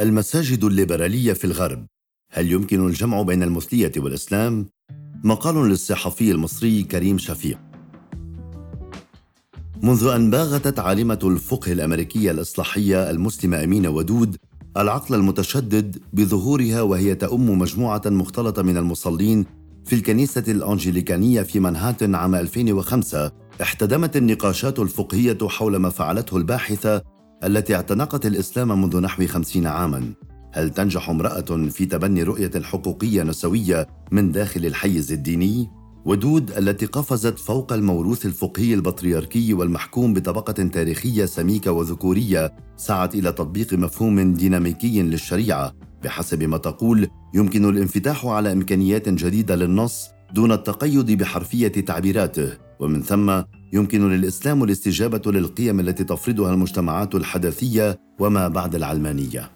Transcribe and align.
المساجد 0.00 0.64
الليبرالية 0.64 1.32
في 1.32 1.44
الغرب 1.44 1.86
هل 2.32 2.52
يمكن 2.52 2.86
الجمع 2.86 3.22
بين 3.22 3.42
المثلية 3.42 3.92
والإسلام؟ 3.96 4.66
مقال 5.24 5.68
للصحفي 5.68 6.30
المصري 6.30 6.82
كريم 6.82 7.18
شفيق 7.18 7.58
منذ 9.82 10.06
أن 10.06 10.30
باغتت 10.30 10.78
عالمة 10.78 11.18
الفقه 11.24 11.72
الأمريكية 11.72 12.30
الإصلاحية 12.30 13.10
المسلمة 13.10 13.64
أمينة 13.64 13.88
ودود 13.88 14.36
العقل 14.76 15.14
المتشدد 15.14 15.98
بظهورها 16.12 16.82
وهي 16.82 17.14
تؤم 17.14 17.58
مجموعة 17.58 18.02
مختلطة 18.06 18.62
من 18.62 18.76
المصلين 18.76 19.46
في 19.84 19.92
الكنيسة 19.92 20.44
الأنجليكانية 20.48 21.42
في 21.42 21.60
منهاتن 21.60 22.14
عام 22.14 22.34
2005 22.34 23.32
احتدمت 23.62 24.16
النقاشات 24.16 24.78
الفقهية 24.78 25.38
حول 25.48 25.76
ما 25.76 25.90
فعلته 25.90 26.36
الباحثة 26.36 27.15
التي 27.44 27.74
اعتنقت 27.74 28.26
الإسلام 28.26 28.82
منذ 28.82 29.00
نحو 29.00 29.26
خمسين 29.26 29.66
عاماً 29.66 30.14
هل 30.56 30.70
تنجح 30.70 31.10
امرأة 31.10 31.68
في 31.70 31.86
تبني 31.86 32.22
رؤية 32.22 32.50
حقوقية 32.62 33.22
نسوية 33.22 33.86
من 34.12 34.32
داخل 34.32 34.66
الحيز 34.66 35.12
الديني؟ 35.12 35.70
ودود 36.04 36.50
التي 36.50 36.86
قفزت 36.86 37.38
فوق 37.38 37.72
الموروث 37.72 38.26
الفقهي 38.26 38.74
البطريركي 38.74 39.54
والمحكوم 39.54 40.14
بطبقة 40.14 40.52
تاريخية 40.52 41.24
سميكة 41.24 41.72
وذكورية 41.72 42.52
سعت 42.76 43.14
إلى 43.14 43.32
تطبيق 43.32 43.72
مفهوم 43.72 44.34
ديناميكي 44.34 45.02
للشريعة 45.02 45.72
بحسب 46.04 46.42
ما 46.42 46.56
تقول 46.56 47.08
يمكن 47.34 47.68
الانفتاح 47.68 48.26
على 48.26 48.52
إمكانيات 48.52 49.08
جديدة 49.08 49.56
للنص 49.56 50.08
دون 50.34 50.52
التقيد 50.52 51.10
بحرفية 51.10 51.68
تعبيراته 51.68 52.52
ومن 52.80 53.02
ثم 53.02 53.42
يمكن 53.76 54.10
للإسلام 54.10 54.64
الاستجابة 54.64 55.32
للقيم 55.32 55.80
التي 55.80 56.04
تفرضها 56.04 56.52
المجتمعات 56.52 57.14
الحداثية 57.14 57.98
وما 58.18 58.48
بعد 58.48 58.74
العلمانية. 58.74 59.50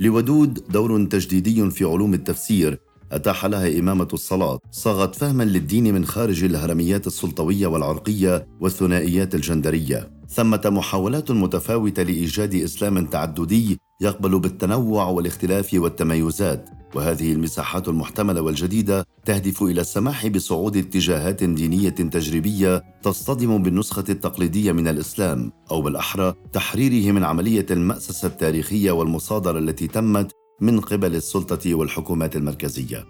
لودود 0.00 0.64
دور 0.68 1.04
تجديدي 1.04 1.70
في 1.70 1.84
علوم 1.84 2.14
التفسير 2.14 2.78
أتاح 3.12 3.44
لها 3.46 3.78
إمامة 3.78 4.08
الصلاة 4.12 4.58
صاغت 4.70 5.14
فهما 5.14 5.42
للدين 5.42 5.94
من 5.94 6.04
خارج 6.04 6.44
الهرميات 6.44 7.06
السلطوية 7.06 7.66
والعرقية 7.66 8.46
والثنائيات 8.60 9.34
الجندرية. 9.34 10.10
ثمة 10.28 10.62
محاولات 10.66 11.30
متفاوتة 11.30 12.02
لإيجاد 12.02 12.54
إسلام 12.54 13.06
تعددي 13.06 13.80
يقبل 14.00 14.38
بالتنوع 14.38 15.04
والاختلاف 15.04 15.74
والتميزات. 15.74 16.70
وهذه 16.96 17.32
المساحات 17.32 17.88
المحتملة 17.88 18.40
والجديدة 18.40 19.06
تهدف 19.24 19.62
إلى 19.62 19.80
السماح 19.80 20.26
بصعود 20.26 20.76
اتجاهات 20.76 21.44
دينية 21.44 21.88
تجريبية 21.88 22.84
تصطدم 23.02 23.62
بالنسخة 23.62 24.04
التقليدية 24.08 24.72
من 24.72 24.88
الإسلام 24.88 25.52
أو 25.70 25.82
بالأحرى 25.82 26.34
تحريره 26.52 27.12
من 27.12 27.24
عملية 27.24 27.66
الماسسه 27.70 28.28
التاريخية 28.28 28.90
والمصادرة 28.90 29.58
التي 29.58 29.86
تمت 29.86 30.32
من 30.60 30.80
قبل 30.80 31.14
السلطة 31.14 31.74
والحكومات 31.74 32.36
المركزية. 32.36 33.06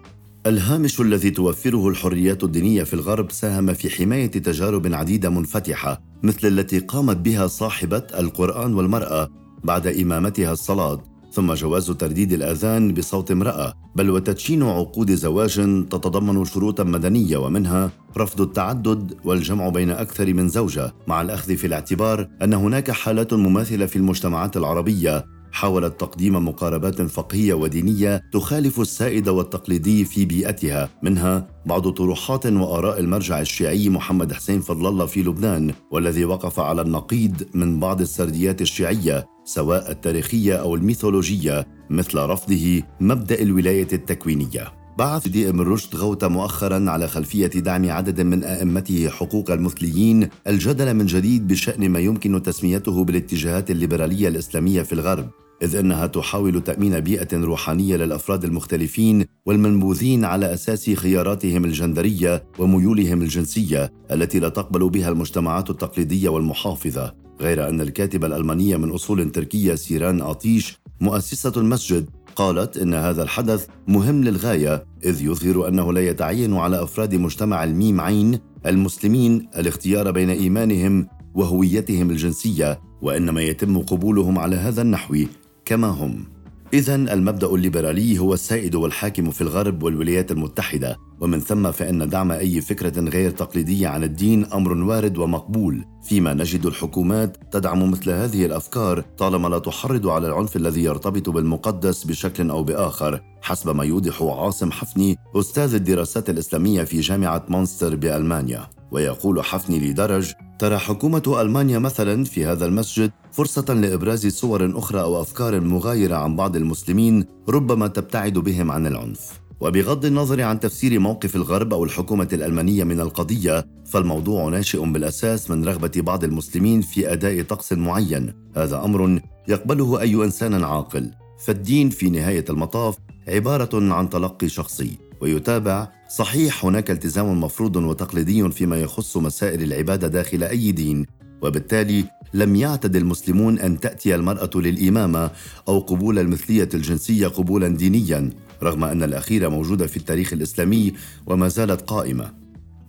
الهامش 0.47 1.01
الذي 1.01 1.29
توفره 1.29 1.87
الحريات 1.87 2.43
الدينية 2.43 2.83
في 2.83 2.93
الغرب 2.93 3.31
ساهم 3.31 3.73
في 3.73 3.89
حماية 3.89 4.31
تجارب 4.31 4.93
عديدة 4.93 5.29
منفتحة 5.29 6.01
مثل 6.23 6.47
التي 6.47 6.79
قامت 6.79 7.17
بها 7.17 7.47
صاحبة 7.47 8.07
القرآن 8.19 8.73
والمرأة 8.73 9.29
بعد 9.63 9.87
إمامتها 9.87 10.53
الصلاة. 10.53 11.03
ثم 11.35 11.53
جواز 11.53 11.91
ترديد 11.91 12.33
الآذان 12.33 12.93
بصوت 12.93 13.31
امرأة 13.31 13.73
بل 13.95 14.09
وتدشين 14.09 14.63
عقود 14.63 15.11
زواج 15.11 15.55
تتضمن 15.89 16.45
شروطا 16.45 16.83
مدنية 16.83 17.37
ومنها 17.37 17.91
رفض 18.17 18.41
التعدد 18.41 19.17
والجمع 19.23 19.69
بين 19.69 19.91
أكثر 19.91 20.33
من 20.33 20.47
زوجة 20.47 20.93
مع 21.07 21.21
الأخذ 21.21 21.55
في 21.55 21.67
الاعتبار 21.67 22.27
أن 22.41 22.53
هناك 22.53 22.91
حالات 22.91 23.33
مماثلة 23.33 23.85
في 23.85 23.95
المجتمعات 23.95 24.57
العربية. 24.57 25.25
حاولت 25.51 25.99
تقديم 25.99 26.47
مقاربات 26.47 27.01
فقهية 27.01 27.53
ودينية 27.53 28.21
تخالف 28.33 28.79
السائد 28.79 29.29
والتقليدي 29.29 30.05
في 30.05 30.25
بيئتها 30.25 30.89
منها 31.03 31.47
بعض 31.65 31.89
طروحات 31.89 32.45
وآراء 32.45 32.99
المرجع 32.99 33.41
الشيعي 33.41 33.89
محمد 33.89 34.33
حسين 34.33 34.61
فضل 34.61 34.87
الله 34.87 35.05
في 35.05 35.23
لبنان 35.23 35.73
والذي 35.91 36.25
وقف 36.25 36.59
على 36.59 36.81
النقيض 36.81 37.43
من 37.53 37.79
بعض 37.79 38.01
السرديات 38.01 38.61
الشيعية. 38.61 39.34
سواء 39.45 39.91
التاريخية 39.91 40.53
أو 40.55 40.75
الميثولوجية 40.75 41.67
مثل 41.89 42.17
رفضه 42.17 42.81
مبدأ 42.99 43.41
الولاية 43.41 43.87
التكوينية. 43.93 44.73
بعث 44.97 45.27
دي 45.27 45.49
إم 45.49 45.61
رشد 45.61 45.95
غوت 45.95 46.23
مؤخرا 46.23 46.89
على 46.89 47.07
خلفية 47.07 47.47
دعم 47.47 47.91
عدد 47.91 48.21
من 48.21 48.43
أئمته 48.43 49.09
حقوق 49.09 49.51
المثليين 49.51 50.29
الجدل 50.47 50.93
من 50.93 51.05
جديد 51.05 51.47
بشأن 51.47 51.89
ما 51.89 51.99
يمكن 51.99 52.43
تسميته 52.43 53.03
بالاتجاهات 53.03 53.71
الليبرالية 53.71 54.27
الإسلامية 54.27 54.81
في 54.81 54.93
الغرب. 54.93 55.29
إذ 55.61 55.75
أنها 55.75 56.07
تحاول 56.07 56.61
تأمين 56.63 56.99
بيئة 56.99 57.27
روحانية 57.33 57.95
للأفراد 57.95 58.43
المختلفين 58.43 59.25
والمنبوذين 59.45 60.25
على 60.25 60.53
أساس 60.53 60.89
خياراتهم 60.89 61.65
الجندرية 61.65 62.43
وميولهم 62.59 63.21
الجنسية 63.21 63.91
التي 64.11 64.39
لا 64.39 64.49
تقبل 64.49 64.89
بها 64.89 65.09
المجتمعات 65.09 65.69
التقليدية 65.69 66.29
والمحافظة. 66.29 67.13
غير 67.41 67.69
أن 67.69 67.81
الكاتبة 67.81 68.27
الألمانية 68.27 68.77
من 68.77 68.91
أصول 68.91 69.31
تركية 69.31 69.75
سيران 69.75 70.21
أطيش 70.21 70.77
مؤسسة 71.01 71.53
المسجد 71.57 72.09
قالت 72.35 72.77
إن 72.77 72.93
هذا 72.93 73.23
الحدث 73.23 73.67
مهم 73.87 74.23
للغاية 74.23 74.85
إذ 75.05 75.21
يظهر 75.21 75.67
أنه 75.67 75.93
لا 75.93 76.01
يتعين 76.01 76.53
على 76.53 76.83
أفراد 76.83 77.15
مجتمع 77.15 77.63
الميم 77.63 78.01
عين 78.01 78.39
المسلمين 78.65 79.47
الاختيار 79.57 80.11
بين 80.11 80.29
إيمانهم 80.29 81.07
وهويتهم 81.35 82.09
الجنسية 82.09 82.79
وإنما 83.01 83.41
يتم 83.41 83.79
قبولهم 83.79 84.39
على 84.39 84.55
هذا 84.55 84.81
النحو. 84.81 85.25
كما 85.65 85.87
هم. 85.87 86.25
إذا 86.73 86.95
المبدأ 86.95 87.47
الليبرالي 87.47 88.19
هو 88.19 88.33
السائد 88.33 88.75
والحاكم 88.75 89.31
في 89.31 89.41
الغرب 89.41 89.83
والولايات 89.83 90.31
المتحدة 90.31 90.97
ومن 91.19 91.39
ثم 91.39 91.71
فإن 91.71 92.09
دعم 92.09 92.31
أي 92.31 92.61
فكرة 92.61 92.99
غير 93.09 93.31
تقليدية 93.31 93.87
عن 93.87 94.03
الدين 94.03 94.45
أمر 94.45 94.73
وارد 94.73 95.17
ومقبول. 95.17 95.85
فيما 96.03 96.33
نجد 96.33 96.65
الحكومات 96.65 97.37
تدعم 97.51 97.91
مثل 97.91 98.09
هذه 98.09 98.45
الأفكار 98.45 99.01
طالما 99.17 99.47
لا 99.47 99.59
تحرض 99.59 100.07
على 100.07 100.27
العنف 100.27 100.55
الذي 100.55 100.83
يرتبط 100.83 101.29
بالمقدس 101.29 102.03
بشكل 102.03 102.49
أو 102.49 102.63
بآخر 102.63 103.21
حسب 103.41 103.75
ما 103.75 103.83
يوضح 103.83 104.21
عاصم 104.21 104.71
حفني 104.71 105.17
أستاذ 105.35 105.73
الدراسات 105.73 106.29
الإسلامية 106.29 106.83
في 106.83 106.99
جامعة 106.99 107.45
مونستر 107.49 107.95
بألمانيا. 107.95 108.67
ويقول 108.91 109.43
حفني 109.43 109.79
لدرج 109.79 110.33
ترى 110.59 110.77
حكومة 110.77 111.41
ألمانيا 111.41 111.79
مثلا 111.79 112.23
في 112.23 112.45
هذا 112.45 112.65
المسجد 112.65 113.11
فرصة 113.31 113.73
لإبراز 113.73 114.27
صور 114.27 114.77
أخرى 114.77 115.01
أو 115.01 115.21
أفكار 115.21 115.61
مغايرة 115.61 116.15
عن 116.15 116.35
بعض 116.35 116.55
المسلمين 116.55 117.25
ربما 117.49 117.87
تبتعد 117.87 118.33
بهم 118.33 118.71
عن 118.71 118.87
العنف. 118.87 119.39
وبغض 119.59 120.05
النظر 120.05 120.41
عن 120.41 120.59
تفسير 120.59 120.99
موقف 120.99 121.35
الغرب 121.35 121.73
أو 121.73 121.83
الحكومة 121.83 122.27
الألمانية 122.33 122.83
من 122.83 122.99
القضية 122.99 123.65
فالموضوع 123.85 124.49
ناشئ 124.49 124.85
بالأساس 124.85 125.51
من 125.51 125.65
رغبة 125.65 125.91
بعض 125.95 126.23
المسلمين 126.23 126.81
في 126.81 127.13
أداء 127.13 127.41
طقس 127.41 127.73
معين. 127.73 128.33
هذا 128.55 128.85
أمر 128.85 129.21
يقبله 129.47 130.01
أي 130.01 130.15
إنسان 130.15 130.63
عاقل. 130.63 131.11
فالدين 131.45 131.89
في 131.89 132.09
نهاية 132.09 132.45
المطاف 132.49 132.97
عبارة 133.27 133.93
عن 133.93 134.09
تلقي 134.09 134.49
شخصي 134.49 134.91
ويتابع 135.21 135.87
صحيح 136.09 136.65
هناك 136.65 136.91
التزام 136.91 137.41
مفروض 137.41 137.75
وتقليدي 137.75 138.49
فيما 138.49 138.81
يخص 138.81 139.17
مسائل 139.17 139.63
العبادة 139.63 140.07
داخل 140.07 140.43
أي 140.43 140.71
دين 140.71 141.05
وبالتالي 141.41 142.05
لم 142.33 142.55
يعتد 142.55 142.95
المسلمون 142.95 143.59
أن 143.59 143.79
تأتي 143.79 144.15
المرأة 144.15 144.49
للإمامة 144.55 145.31
أو 145.67 145.79
قبول 145.79 146.19
المثلية 146.19 146.69
الجنسية 146.73 147.27
قبولا 147.27 147.67
دينيا 147.67 148.29
رغم 148.63 148.83
أن 148.83 149.03
الاخيره 149.03 149.49
موجوده 149.49 149.87
في 149.87 149.97
التاريخ 149.97 150.33
الإسلامي 150.33 150.93
وما 151.27 151.47
زالت 151.47 151.81
قائمة. 151.81 152.33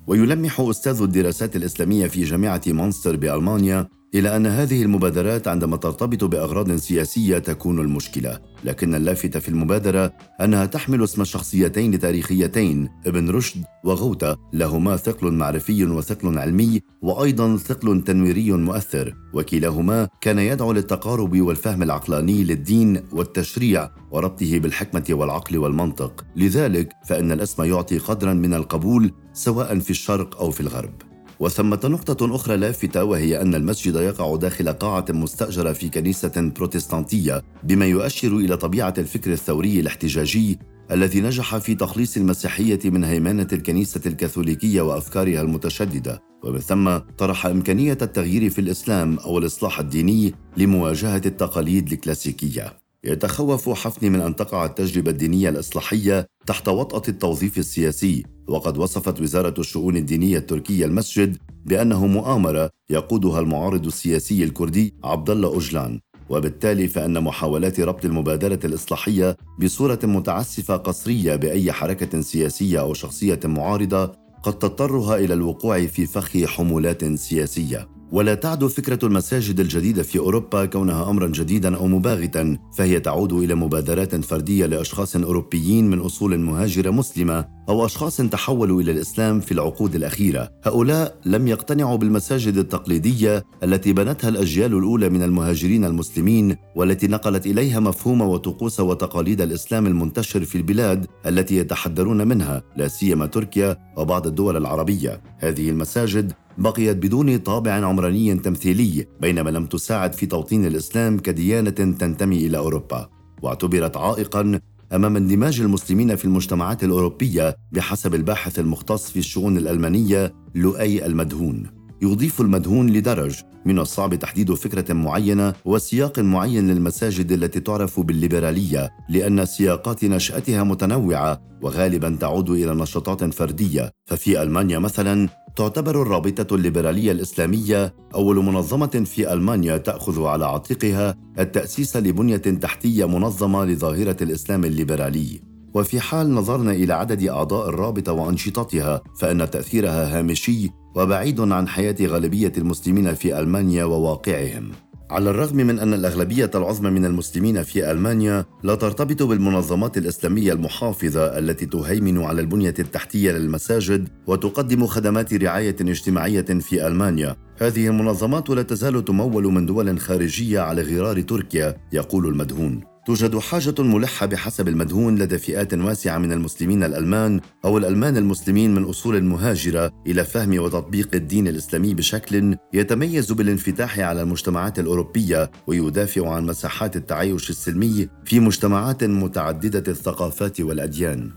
ويلمح 0.06 0.60
أستاذ 0.60 1.02
الدراسات 1.02 1.56
الإسلامية 1.56 2.06
في 2.06 2.24
جامعة 2.24 2.62
مونستر 2.66 3.16
بألمانيا 3.16 3.88
إلى 4.14 4.36
أن 4.36 4.46
هذه 4.46 4.82
المبادرات 4.82 5.48
عندما 5.48 5.76
ترتبط 5.76 6.24
بأغراض 6.24 6.76
سياسية 6.76 7.38
تكون 7.38 7.80
المشكلة، 7.80 8.40
لكن 8.64 8.94
اللافت 8.94 9.36
في 9.36 9.48
المبادرة 9.48 10.12
أنها 10.40 10.66
تحمل 10.66 11.04
اسم 11.04 11.24
شخصيتين 11.24 11.98
تاريخيتين 11.98 12.88
ابن 13.06 13.30
رشد 13.30 13.64
وغوتا 13.84 14.36
لهما 14.52 14.96
ثقل 14.96 15.32
معرفي 15.32 15.84
وثقل 15.84 16.38
علمي 16.38 16.80
وأيضا 17.02 17.56
ثقل 17.56 18.04
تنويري 18.04 18.52
مؤثر، 18.52 19.14
وكلاهما 19.34 20.08
كان 20.20 20.38
يدعو 20.38 20.72
للتقارب 20.72 21.40
والفهم 21.40 21.82
العقلاني 21.82 22.44
للدين 22.44 23.02
والتشريع 23.12 23.90
وربطه 24.10 24.58
بالحكمة 24.58 25.04
والعقل 25.10 25.58
والمنطق، 25.58 26.24
لذلك 26.36 26.92
فإن 27.08 27.32
الاسم 27.32 27.64
يعطي 27.64 27.98
قدرا 27.98 28.34
من 28.34 28.54
القبول 28.54 29.12
سواء 29.32 29.78
في 29.78 29.90
الشرق 29.90 30.40
أو 30.40 30.50
في 30.50 30.60
الغرب. 30.60 30.92
وثمة 31.40 31.80
نقطة 31.84 32.34
أخرى 32.34 32.56
لافتة 32.56 33.04
وهي 33.04 33.40
أن 33.42 33.54
المسجد 33.54 33.94
يقع 33.94 34.36
داخل 34.36 34.72
قاعة 34.72 35.04
مستأجرة 35.08 35.72
في 35.72 35.88
كنيسة 35.88 36.52
بروتستانتية 36.56 37.42
بما 37.62 37.86
يؤشر 37.86 38.36
إلى 38.36 38.56
طبيعة 38.56 38.94
الفكر 38.98 39.32
الثوري 39.32 39.80
الاحتجاجي 39.80 40.58
الذي 40.90 41.20
نجح 41.20 41.56
في 41.56 41.74
تخليص 41.74 42.16
المسيحية 42.16 42.78
من 42.84 43.04
هيمنة 43.04 43.46
الكنيسة 43.52 44.00
الكاثوليكية 44.06 44.80
وأفكارها 44.80 45.40
المتشددة. 45.40 46.22
ومن 46.44 46.58
ثم 46.58 46.96
طرح 46.96 47.46
إمكانية 47.46 47.98
التغيير 48.02 48.50
في 48.50 48.60
الإسلام 48.60 49.18
أو 49.18 49.38
الإصلاح 49.38 49.80
الديني 49.80 50.34
لمواجهة 50.56 51.22
التقاليد 51.26 51.92
الكلاسيكية. 51.92 52.78
يتخوف 53.04 53.68
حفني 53.68 54.10
من 54.10 54.20
أن 54.20 54.36
تقع 54.36 54.64
التجربة 54.64 55.10
الدينية 55.10 55.48
الإصلاحية 55.48 56.26
تحت 56.46 56.68
وطأة 56.68 57.02
التوظيف 57.08 57.58
السياسي 57.58 58.35
وقد 58.48 58.78
وصفت 58.78 59.20
وزارة 59.20 59.54
الشؤون 59.58 59.96
الدينية 59.96 60.38
التركية 60.38 60.84
المسجد 60.84 61.36
بأنه 61.64 62.06
مؤامرة 62.06 62.70
يقودها 62.90 63.40
المعارض 63.40 63.86
السياسي 63.86 64.44
الكردي 64.44 64.94
عبد 65.04 65.30
الله 65.30 65.48
أوجلان 65.48 66.00
وبالتالي 66.30 66.88
فإن 66.88 67.22
محاولات 67.22 67.80
ربط 67.80 68.04
المبادرة 68.04 68.60
الإصلاحية 68.64 69.36
بصورة 69.58 69.98
متعسفة 70.04 70.76
قصرية 70.76 71.36
بأي 71.36 71.72
حركة 71.72 72.20
سياسية 72.20 72.80
أو 72.80 72.94
شخصية 72.94 73.40
معارضة 73.44 74.12
قد 74.42 74.58
تضطرها 74.58 75.16
إلى 75.16 75.34
الوقوع 75.34 75.86
في 75.86 76.06
فخ 76.06 76.44
حمولات 76.44 77.04
سياسية. 77.04 77.95
ولا 78.16 78.34
تعد 78.34 78.66
فكرة 78.66 78.98
المساجد 79.06 79.60
الجديدة 79.60 80.02
في 80.02 80.18
أوروبا 80.18 80.64
كونها 80.64 81.10
أمرا 81.10 81.26
جديدا 81.26 81.76
أو 81.76 81.86
مباغتا 81.86 82.58
فهي 82.76 83.00
تعود 83.00 83.32
إلى 83.32 83.54
مبادرات 83.54 84.14
فردية 84.24 84.66
لأشخاص 84.66 85.16
أوروبيين 85.16 85.90
من 85.90 85.98
أصول 85.98 86.38
مهاجرة 86.38 86.90
مسلمة 86.90 87.44
أو 87.68 87.86
أشخاص 87.86 88.16
تحولوا 88.16 88.80
إلى 88.80 88.92
الإسلام 88.92 89.40
في 89.40 89.52
العقود 89.52 89.94
الأخيرة. 89.94 90.50
هؤلاء 90.64 91.16
لم 91.26 91.48
يقتنعوا 91.48 91.96
بالمساجد 91.96 92.56
التقليدية 92.56 93.44
التي 93.62 93.92
بنتها 93.92 94.28
الأجيال 94.28 94.74
الأولى 94.74 95.08
من 95.08 95.22
المهاجرين 95.22 95.84
المسلمين 95.84 96.56
والتي 96.76 97.06
نقلت 97.06 97.46
إليها 97.46 97.80
مفهوم 97.80 98.20
وطقوس 98.20 98.80
وتقاليد 98.80 99.40
الإسلام 99.40 99.86
المنتشر 99.86 100.44
في 100.44 100.58
البلاد 100.58 101.06
التي 101.26 101.56
يتحدرون 101.56 102.28
منها 102.28 102.62
لا 102.76 102.88
سيما 102.88 103.26
تركيا 103.26 103.76
وبعض 103.96 104.26
الدول 104.26 104.56
العربية. 104.56 105.20
هذه 105.38 105.70
المساجد 105.70 106.32
بقيت 106.58 106.96
بدون 106.96 107.36
طابع 107.36 107.72
عمراني 107.72 108.34
تمثيلي 108.34 109.06
بينما 109.20 109.50
لم 109.50 109.66
تساعد 109.66 110.12
في 110.12 110.26
توطين 110.26 110.66
الإسلام 110.66 111.18
كديانة 111.18 111.70
تنتمي 111.70 112.46
إلى 112.46 112.58
أوروبا. 112.58 113.08
واعتبرت 113.42 113.96
عائقا 113.96 114.60
أمام 114.92 115.16
اندماج 115.16 115.60
المسلمين 115.60 116.16
في 116.16 116.24
المجتمعات 116.24 116.84
الأوروبية 116.84 117.56
بحسب 117.72 118.14
الباحث 118.14 118.58
المختص 118.58 119.10
في 119.10 119.18
الشؤون 119.18 119.56
الألمانية 119.56 120.32
لؤي 120.54 121.06
المدهون. 121.06 121.66
يضيف 122.02 122.40
المدهون 122.40 122.90
لدرج 122.90 123.40
من 123.64 123.78
الصعب 123.78 124.14
تحديد 124.14 124.54
فكرة 124.54 124.92
معينة 124.92 125.54
وسياق 125.64 126.18
معين 126.18 126.70
للمساجد 126.70 127.32
التي 127.32 127.60
تعرف 127.60 128.00
بالليبرالية 128.00 128.90
لأن 129.08 129.46
سياقات 129.46 130.04
نشأتها 130.04 130.62
متنوعة 130.62 131.40
وغالبا 131.62 132.16
تعود 132.20 132.50
إلى 132.50 132.74
نشاطات 132.74 133.34
فردية. 133.34 133.90
ففي 134.06 134.42
ألمانيا 134.42 134.78
مثلا 134.78 135.28
تعتبر 135.56 136.02
الرابطة 136.02 136.54
الليبرالية 136.54 137.12
الإسلامية 137.12 137.94
أول 138.14 138.36
منظمة 138.36 138.86
في 138.86 139.32
ألمانيا 139.32 139.76
تأخذ 139.76 140.22
على 140.24 140.46
عاتقها 140.46 141.14
التأسيس 141.38 141.96
لبنية 141.96 142.36
تحتية 142.36 143.08
منظمة 143.08 143.64
لظاهرة 143.64 144.16
الإسلام 144.22 144.64
الليبرالي. 144.64 145.40
وفي 145.74 146.00
حال 146.00 146.34
نظرنا 146.34 146.72
إلى 146.72 146.92
عدد 146.92 147.22
أعضاء 147.22 147.68
الرابطة 147.68 148.12
وأنشطتها 148.12 149.02
فإن 149.20 149.50
تأثيرها 149.50 150.18
هامشي 150.18 150.70
وبعيد 150.96 151.40
عن 151.40 151.68
حياة 151.68 151.96
غالبية 152.02 152.52
المسلمين 152.58 153.14
في 153.14 153.40
ألمانيا 153.40 153.84
وواقعهم. 153.84 154.70
على 155.10 155.30
الرغم 155.30 155.56
من 155.56 155.78
أن 155.78 155.94
الأغلبية 155.94 156.50
العظمى 156.54 156.90
من 156.90 157.04
المسلمين 157.04 157.62
في 157.62 157.90
ألمانيا 157.90 158.44
لا 158.62 158.74
ترتبط 158.74 159.22
بالمنظمات 159.22 159.98
الإسلامية 159.98 160.52
المحافظة 160.52 161.38
التي 161.38 161.66
تهيمن 161.66 162.22
على 162.22 162.40
البنية 162.40 162.74
التحتية 162.78 163.32
للمساجد 163.32 164.08
وتقدم 164.26 164.86
خدمات 164.86 165.34
رعاية 165.34 165.76
اجتماعية 165.80 166.42
في 166.42 166.86
ألمانيا. 166.86 167.36
هذه 167.58 167.86
المنظمات 167.86 168.50
لا 168.50 168.62
تزال 168.62 169.04
تمول 169.04 169.44
من 169.44 169.66
دول 169.66 170.00
خارجية 170.00 170.60
على 170.60 170.82
غرار 170.82 171.20
تركيا 171.20 171.76
يقول 171.92 172.26
المدهون. 172.26 172.95
توجد 173.06 173.38
حاجة 173.38 173.74
ملحة 173.78 174.26
بحسب 174.26 174.68
المدهون 174.68 175.18
لدى 175.18 175.38
فئات 175.38 175.74
واسعة 175.74 176.18
من 176.18 176.32
المسلمين 176.32 176.84
الألمان 176.84 177.40
أو 177.64 177.78
الألمان 177.78 178.16
المسلمين 178.16 178.74
من 178.74 178.84
أصول 178.84 179.24
مهاجرة 179.24 179.92
إلى 180.06 180.24
فهم 180.24 180.58
وتطبيق 180.58 181.08
الدين 181.14 181.48
الإسلامي 181.48 181.94
بشكل 181.94 182.56
يتميز 182.72 183.32
بالانفتاح 183.32 183.98
على 183.98 184.22
المجتمعات 184.22 184.78
الأوروبية 184.78 185.50
ويدافع 185.66 186.34
عن 186.34 186.46
مساحات 186.46 186.96
التعايش 186.96 187.50
السلمي 187.50 188.08
في 188.24 188.40
مجتمعات 188.40 189.04
متعددة 189.04 189.92
الثقافات 189.92 190.60
والأديان. 190.60 191.30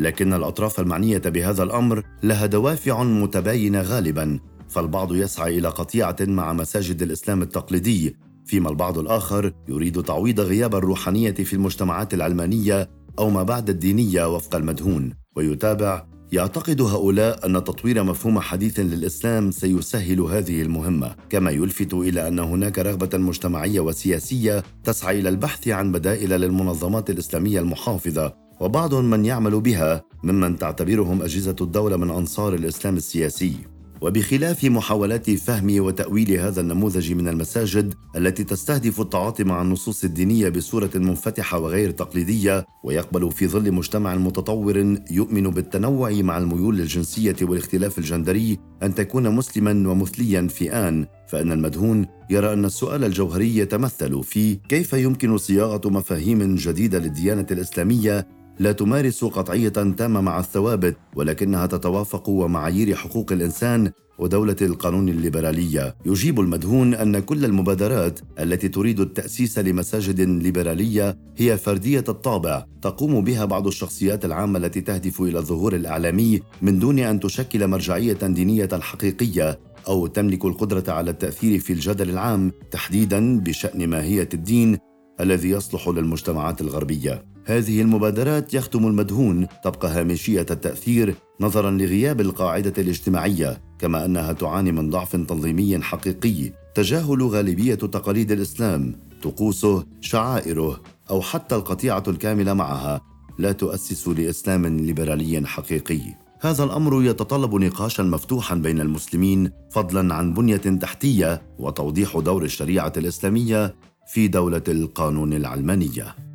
لكن 0.00 0.32
الأطراف 0.32 0.80
المعنية 0.80 1.18
بهذا 1.18 1.62
الأمر 1.62 2.02
لها 2.22 2.46
دوافع 2.46 3.02
متباينة 3.02 3.80
غالبا 3.80 4.38
فالبعض 4.68 5.14
يسعى 5.14 5.58
إلى 5.58 5.68
قطيعة 5.68 6.16
مع 6.20 6.52
مساجد 6.52 7.02
الإسلام 7.02 7.42
التقليدي 7.42 8.16
فيما 8.48 8.70
البعض 8.70 8.98
الآخر 8.98 9.52
يريد 9.68 10.02
تعويض 10.02 10.40
غياب 10.40 10.74
الروحانية 10.74 11.32
في 11.32 11.52
المجتمعات 11.52 12.14
العلمانية 12.14 12.90
أو 13.18 13.30
ما 13.30 13.42
بعد 13.42 13.70
الدينية 13.70 14.34
وفق 14.34 14.56
المدهون 14.56 15.12
ويتابع. 15.36 16.06
يعتقد 16.32 16.80
هؤلاء 16.80 17.46
أن 17.46 17.64
تطوير 17.64 18.02
مفهوم 18.02 18.40
حديث 18.40 18.80
للإسلام 18.80 19.50
سيسهل 19.50 20.20
هذه 20.20 20.62
المهمة 20.62 21.14
كما 21.28 21.50
يلفت 21.50 21.94
إلى 21.94 22.28
أن 22.28 22.38
هناك 22.38 22.78
رغبة 22.78 23.18
مجتمعية 23.18 23.80
وسياسية 23.80 24.62
تسعى 24.84 25.20
إلى 25.20 25.28
البحث 25.28 25.68
عن 25.68 25.92
بدائل 25.92 26.30
للمنظمات 26.30 27.10
الإسلامية 27.10 27.60
المحافظة. 27.60 28.34
وبعض 28.60 28.94
من 28.94 29.24
يعمل 29.24 29.60
بها 29.60 30.04
ممن 30.22 30.58
تعتبرهم 30.58 31.22
أجهزة 31.22 31.56
الدولة 31.60 31.96
من 31.96 32.10
أنصار 32.10 32.54
الإسلام 32.54 32.96
السياسي. 32.96 33.54
وبخلاف 34.00 34.64
محاولات 34.64 35.30
فهم 35.30 35.80
وتأويل 35.80 36.30
هذا 36.30 36.60
النموذج 36.60 37.12
من 37.12 37.28
المساجد 37.28 37.94
التي 38.16 38.44
تستهدف 38.44 39.00
التعاطي 39.00 39.44
مع 39.44 39.62
النصوص 39.62 40.04
الدينية 40.04 40.48
بصورة 40.48 40.90
منفتحة 40.94 41.58
وغير 41.58 41.90
تقليدية 41.90 42.66
ويقبل 42.84 43.30
في 43.30 43.46
ظل 43.48 43.72
مجتمع 43.72 44.14
متطور 44.14 44.96
يؤمن 45.10 45.50
بالتنوع 45.50 46.10
مع 46.10 46.38
الميول 46.38 46.80
الجنسية 46.80 47.36
والاختلاف 47.42 47.98
الجندري 47.98 48.58
أن 48.82 48.94
تكون 48.94 49.30
مسلما 49.30 49.90
ومثليا 49.90 50.48
في 50.48 50.72
آن. 50.72 51.06
فإن 51.28 51.52
المدهون 51.52 52.06
يرى 52.30 52.52
أن 52.52 52.64
السؤال 52.64 53.04
الجوهري 53.04 53.56
يتمثل 53.56 54.22
في 54.22 54.54
كيف 54.54 54.92
يمكن 54.92 55.38
صياغة 55.38 55.88
مفاهيم 55.88 56.54
جديدة 56.54 56.98
للديانة 56.98 57.46
الإسلامية 57.50 58.37
لا 58.58 58.72
تمارس 58.72 59.24
قطعية 59.24 59.68
تامه 59.68 60.20
مع 60.20 60.38
الثوابت 60.38 60.96
ولكنها 61.16 61.66
تتوافق 61.66 62.28
ومعايير 62.28 62.94
حقوق 62.94 63.32
الإنسان 63.32 63.90
ودولة 64.18 64.56
القانون 64.62 65.08
الليبرالية. 65.08 65.96
يجيب 66.06 66.40
المدهون 66.40 66.94
أن 66.94 67.18
كل 67.18 67.44
المبادرات 67.44 68.20
التي 68.40 68.68
تريد 68.68 69.00
التأسيس 69.00 69.58
لمساجد 69.58 70.20
ليبرالية 70.20 71.18
هي 71.36 71.58
فردية 71.58 72.04
الطابع. 72.08 72.64
تقوم 72.82 73.24
بها 73.24 73.44
بعض 73.44 73.66
الشخصيات 73.66 74.24
العامة 74.24 74.58
التي 74.58 74.80
تهدف 74.80 75.20
إلى 75.20 75.38
الظهور 75.38 75.74
الإعلامي 75.74 76.40
من 76.62 76.78
دون 76.78 76.98
أن 76.98 77.20
تشكل 77.20 77.66
مرجعية 77.66 78.12
دينية 78.12 78.68
حقيقية 78.72 79.58
أو 79.88 80.06
تملك 80.06 80.44
القدرة 80.44 80.92
على 80.92 81.10
التأثير 81.10 81.58
في 81.58 81.72
الجدل 81.72 82.10
العام 82.10 82.52
تحديدا 82.70 83.40
بشأن 83.40 83.86
ماهية 83.86 84.28
الدين 84.34 84.78
الذي 85.20 85.50
يصلح 85.50 85.88
للمجتمعات 85.88 86.60
الغربية. 86.60 87.37
هذه 87.48 87.82
المبادرات 87.82 88.54
يختم 88.54 88.86
المدهون 88.86 89.46
تبقى 89.64 89.88
هامشية 89.88 90.46
التأثير 90.50 91.14
نظرا 91.40 91.70
لغياب 91.70 92.20
القاعدة 92.20 92.72
الاجتماعية 92.78 93.60
كما 93.78 94.04
أنها 94.04 94.32
تعاني 94.32 94.72
من 94.72 94.90
ضعف 94.90 95.16
تنظيمي 95.16 95.82
حقيقي 95.82 96.52
تجاهل 96.74 97.22
غالبية 97.22 97.74
تقاليد 97.74 98.32
الإسلام 98.32 98.96
طقوسه 99.22 99.86
شعائره 100.00 100.80
أو 101.10 101.22
حتى 101.22 101.54
القطيعة 101.54 102.02
الكاملة 102.08 102.54
معها 102.54 103.00
لا 103.38 103.52
تؤسس 103.52 104.08
لإسلام 104.08 104.66
ليبرالي 104.66 105.46
حقيقي. 105.46 106.00
هذا 106.40 106.64
الأمر 106.64 107.02
يتطلب 107.02 107.54
نقاشا 107.54 108.02
مفتوحا 108.02 108.54
بين 108.54 108.80
المسلمين 108.80 109.50
فضلا 109.70 110.14
عن 110.14 110.34
بنية 110.34 110.56
تحتية 110.56 111.42
وتوضيح 111.58 112.18
دور 112.18 112.44
الشريعة 112.44 112.92
الإسلامية 112.96 113.74
في 114.06 114.28
دولة 114.28 114.62
القانون 114.68 115.32
العلمانية. 115.32 116.27